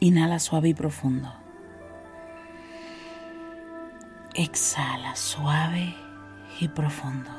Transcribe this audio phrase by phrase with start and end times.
[0.00, 1.32] Inhala suave y profundo.
[4.34, 5.92] Exhala suave
[6.60, 7.30] y profundo.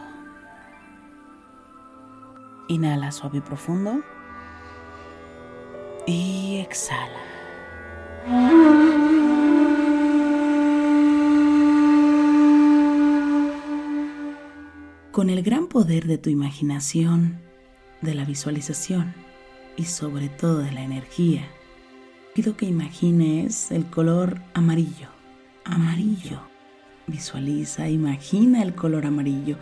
[2.67, 4.01] Inhala suave y profundo.
[6.06, 7.22] Y exhala.
[15.13, 17.39] Con el gran poder de tu imaginación,
[18.01, 19.13] de la visualización
[19.78, 21.47] y sobre todo de la energía,
[22.34, 25.09] pido que imagines el color amarillo.
[25.66, 26.41] Amarillo.
[27.07, 29.57] Visualiza, imagina el color amarillo.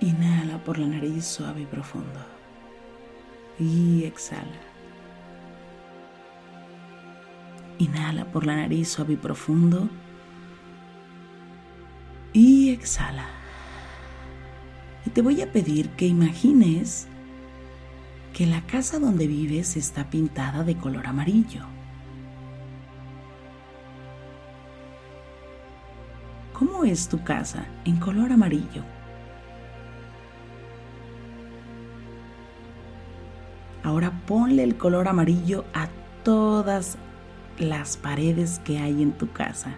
[0.00, 2.20] Inhala por la nariz suave y profundo.
[3.58, 4.60] Y exhala.
[7.78, 9.88] Inhala por la nariz suave y profundo.
[12.32, 13.26] Y exhala.
[15.04, 17.08] Y te voy a pedir que imagines
[18.38, 21.62] que la casa donde vives está pintada de color amarillo.
[26.52, 28.84] ¿Cómo es tu casa en color amarillo?
[33.82, 35.88] Ahora ponle el color amarillo a
[36.22, 36.96] todas
[37.58, 39.74] las paredes que hay en tu casa.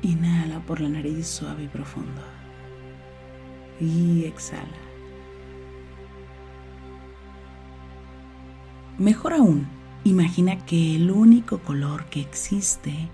[0.00, 2.22] Inhala por la nariz suave y profundo.
[3.78, 4.91] Y exhala.
[8.98, 9.66] Mejor aún,
[10.04, 13.08] imagina que el único color que existe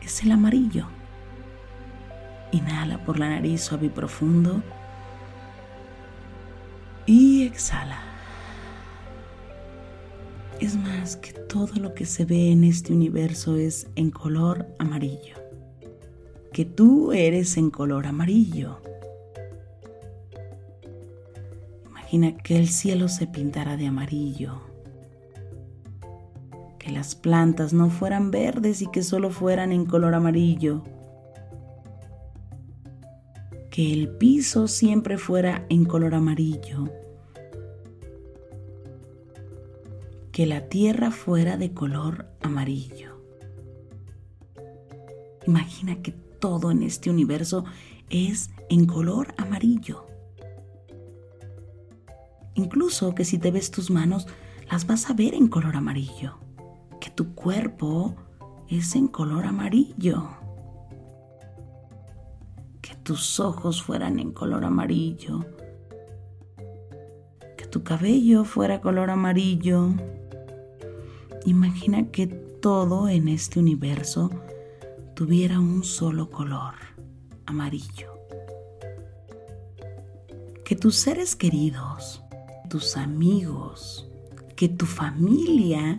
[0.00, 0.86] es el amarillo.
[2.52, 4.62] Inhala por la nariz suave y profundo.
[7.06, 8.00] Y exhala.
[10.58, 15.36] Es más que todo lo que se ve en este universo es en color amarillo.
[16.52, 18.80] Que tú eres en color amarillo.
[21.86, 24.69] Imagina que el cielo se pintara de amarillo.
[26.90, 30.82] Que las plantas no fueran verdes y que solo fueran en color amarillo.
[33.70, 36.88] Que el piso siempre fuera en color amarillo.
[40.32, 43.22] Que la tierra fuera de color amarillo.
[45.46, 47.66] Imagina que todo en este universo
[48.08, 50.06] es en color amarillo.
[52.56, 54.26] Incluso que si te ves tus manos,
[54.68, 56.49] las vas a ver en color amarillo.
[57.20, 58.14] Tu cuerpo
[58.66, 60.26] es en color amarillo.
[62.80, 65.44] Que tus ojos fueran en color amarillo.
[67.58, 69.90] Que tu cabello fuera color amarillo.
[71.44, 74.30] Imagina que todo en este universo
[75.12, 76.72] tuviera un solo color,
[77.44, 78.14] amarillo.
[80.64, 82.22] que tus seres queridos,
[82.70, 84.08] tus amigos,
[84.56, 85.98] que tu familia,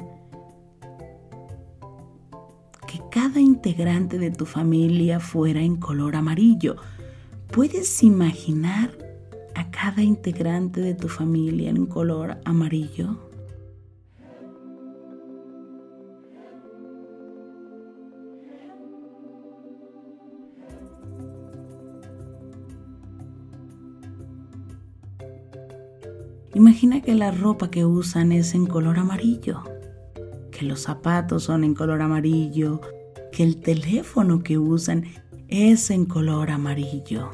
[3.32, 6.76] cada integrante de tu familia fuera en color amarillo.
[7.48, 8.92] ¿Puedes imaginar
[9.56, 13.16] a cada integrante de tu familia en color amarillo?
[26.54, 29.64] Imagina que la ropa que usan es en color amarillo,
[30.52, 32.82] que los zapatos son en color amarillo,
[33.32, 35.06] que el teléfono que usan
[35.48, 37.30] es en color amarillo.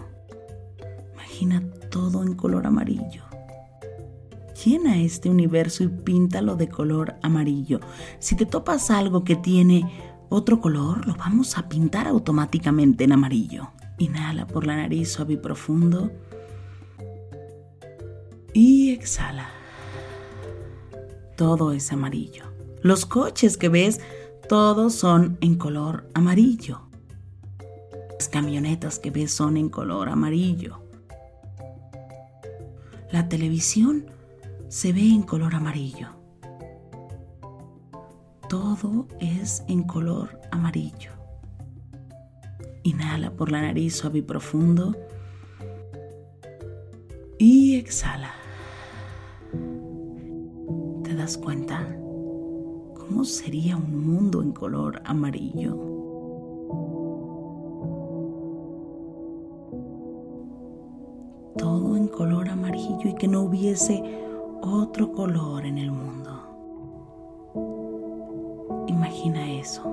[1.14, 3.24] Imagina todo en color amarillo.
[4.66, 7.80] Llena este universo y píntalo de color amarillo.
[8.20, 9.90] Si te topas algo que tiene
[10.30, 13.70] otro color, lo vamos a pintar automáticamente en amarillo.
[14.00, 16.12] Inhala por la nariz suave y profundo
[18.54, 19.50] y exhala.
[21.36, 22.46] Todo es amarillo.
[22.82, 24.02] Los coches que ves,
[24.48, 26.82] todos son en color amarillo.
[28.18, 30.82] Las camionetas que ves son en color amarillo.
[33.12, 34.06] La televisión
[34.70, 36.10] se ve en color amarillo.
[38.50, 41.12] Todo es en color amarillo.
[42.84, 44.96] Inhala por la nariz suave y profundo.
[47.38, 48.34] Y exhala
[51.18, 52.07] das cuenta?
[53.08, 55.78] ¿Cómo sería un mundo en color amarillo?
[61.58, 64.04] Todo en color amarillo y que no hubiese
[64.62, 66.32] otro color en el mundo.
[68.88, 69.84] Imagina eso.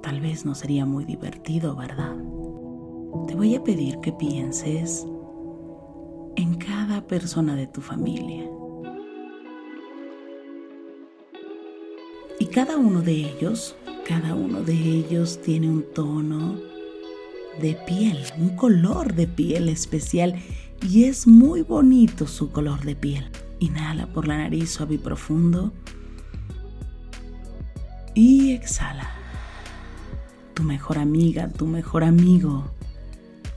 [0.00, 2.16] Tal vez no sería muy divertido, ¿verdad?
[3.26, 5.06] Te voy a pedir que pienses
[6.36, 8.48] en cada persona de tu familia.
[12.52, 13.74] Cada uno de ellos,
[14.06, 16.60] cada uno de ellos tiene un tono
[17.62, 20.34] de piel, un color de piel especial
[20.86, 23.30] y es muy bonito su color de piel.
[23.58, 25.72] Inhala por la nariz suave y profundo
[28.14, 29.10] y exhala.
[30.52, 32.70] Tu mejor amiga, tu mejor amigo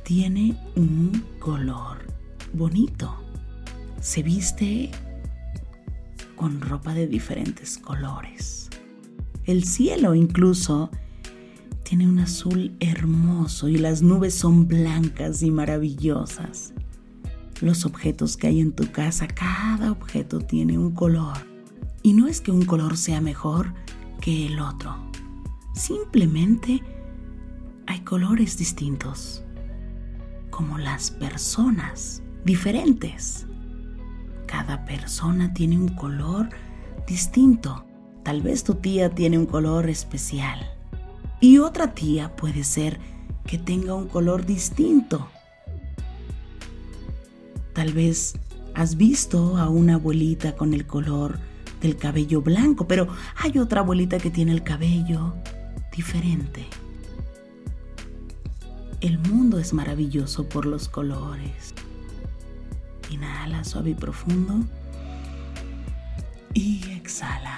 [0.04, 1.98] tiene un color
[2.54, 3.14] bonito.
[4.00, 4.90] Se viste
[6.38, 8.70] con ropa de diferentes colores.
[9.46, 10.90] El cielo incluso
[11.84, 16.74] tiene un azul hermoso y las nubes son blancas y maravillosas.
[17.62, 21.38] Los objetos que hay en tu casa, cada objeto tiene un color.
[22.02, 23.72] Y no es que un color sea mejor
[24.20, 24.96] que el otro.
[25.76, 26.82] Simplemente
[27.86, 29.44] hay colores distintos.
[30.50, 33.46] Como las personas diferentes.
[34.48, 36.50] Cada persona tiene un color
[37.08, 37.85] distinto
[38.26, 40.72] Tal vez tu tía tiene un color especial
[41.40, 43.00] y otra tía puede ser
[43.46, 45.28] que tenga un color distinto.
[47.74, 48.34] Tal vez
[48.74, 51.38] has visto a una abuelita con el color
[51.82, 53.08] del cabello blanco, pero
[53.38, 55.36] hay otra abuelita que tiene el cabello
[55.96, 56.66] diferente.
[59.02, 61.76] El mundo es maravilloso por los colores.
[63.12, 64.62] Inhala suave y profundo
[66.56, 67.55] y exhala.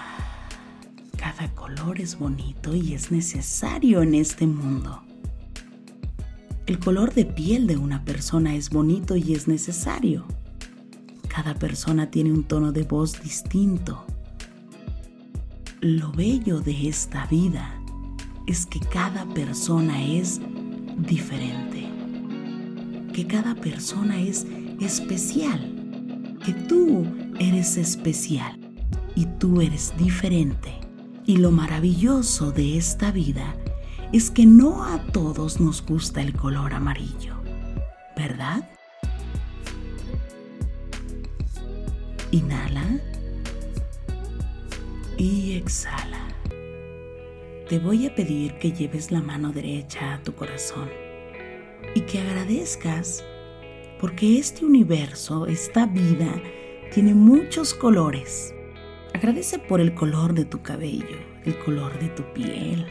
[1.38, 5.04] Cada color es bonito y es necesario en este mundo.
[6.66, 10.26] El color de piel de una persona es bonito y es necesario.
[11.28, 14.04] Cada persona tiene un tono de voz distinto.
[15.80, 17.72] Lo bello de esta vida
[18.48, 20.42] es que cada persona es
[20.98, 21.88] diferente.
[23.14, 24.48] Que cada persona es
[24.82, 26.40] especial.
[26.44, 27.06] Que tú
[27.38, 28.60] eres especial
[29.14, 30.87] y tú eres diferente.
[31.28, 33.54] Y lo maravilloso de esta vida
[34.14, 37.36] es que no a todos nos gusta el color amarillo,
[38.16, 38.66] ¿verdad?
[42.32, 43.02] Inhala
[45.18, 46.30] y exhala.
[47.68, 50.90] Te voy a pedir que lleves la mano derecha a tu corazón
[51.94, 53.22] y que agradezcas
[54.00, 56.42] porque este universo, esta vida,
[56.94, 58.54] tiene muchos colores
[59.18, 62.86] Agradece por el color de tu cabello, el color de tu piel,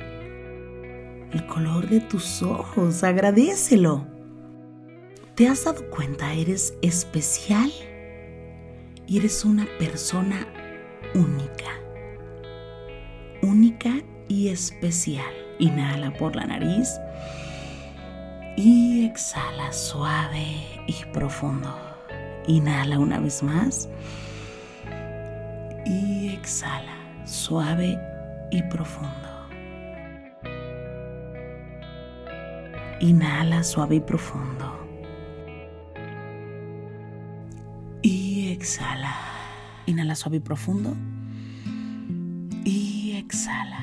[1.33, 3.05] el color de tus ojos.
[3.05, 4.05] Agradecelo.
[5.37, 6.35] ¿Te has dado cuenta?
[6.35, 7.71] Eres especial
[9.07, 10.49] y eres una persona
[11.15, 11.71] única.
[13.41, 13.93] Única
[14.27, 15.33] y especial.
[15.61, 16.99] Inhala por la nariz
[18.57, 21.73] Y exhala suave y profundo.
[22.49, 23.89] Inhala una vez más.
[25.87, 27.97] Y exhala suave
[28.51, 29.11] y profundo.
[33.01, 34.73] Inhala suave y profundo.
[38.03, 39.15] Y exhala.
[39.87, 40.97] Inhala suave y profundo.
[42.65, 43.77] Y exhala.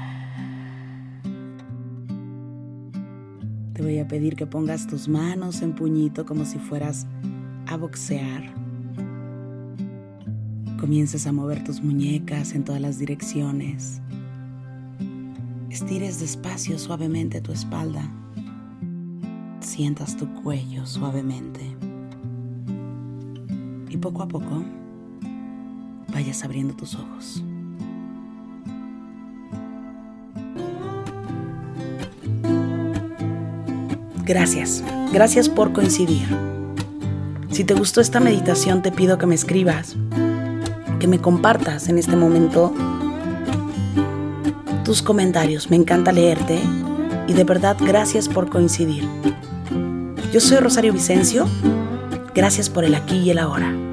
[3.73, 7.07] Te voy a pedir que pongas tus manos en puñito como si fueras
[7.67, 8.62] a boxear.
[10.83, 14.01] Comiences a mover tus muñecas en todas las direcciones.
[15.69, 18.03] Estires despacio suavemente tu espalda
[19.73, 21.61] sientas tu cuello suavemente.
[23.89, 24.63] Y poco a poco
[26.13, 27.41] vayas abriendo tus ojos.
[34.25, 36.27] Gracias, gracias por coincidir.
[37.51, 39.95] Si te gustó esta meditación te pido que me escribas,
[41.03, 42.73] que me compartas en este momento
[44.85, 45.69] tus comentarios.
[45.69, 46.61] Me encanta leerte
[47.27, 49.03] y de verdad gracias por coincidir.
[50.31, 51.45] Yo soy Rosario Vicencio.
[52.33, 53.92] Gracias por el aquí y el ahora.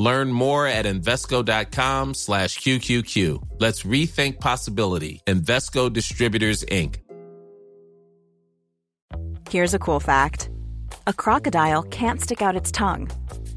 [0.00, 3.48] Learn more at Invesco.com slash QQQ.
[3.58, 5.20] Let's rethink possibility.
[5.26, 6.96] Investco Distributors, Inc.
[9.50, 10.48] Here's a cool fact.
[11.06, 13.10] A crocodile can't stick out its tongue.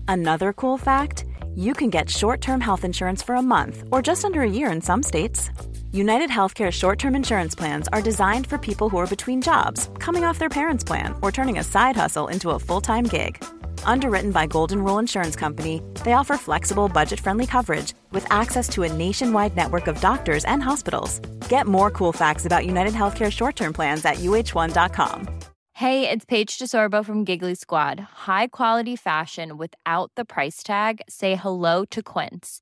[0.10, 1.24] Another cool fact
[1.56, 4.70] you can get short term health insurance for a month or just under a year
[4.70, 5.50] in some states.
[5.94, 10.26] United Healthcare short term insurance plans are designed for people who are between jobs, coming
[10.26, 13.42] off their parents' plan, or turning a side hustle into a full time gig.
[13.86, 18.84] Underwritten by Golden Rule Insurance Company, they offer flexible, budget friendly coverage with access to
[18.84, 21.20] a nationwide network of doctors and hospitals.
[21.48, 25.28] Get more cool facts about United Healthcare short term plans at uh1.com.
[25.76, 28.00] Hey, it's Paige DeSorbo from Giggly Squad.
[28.00, 31.02] High quality fashion without the price tag.
[31.10, 32.62] Say hello to Quince.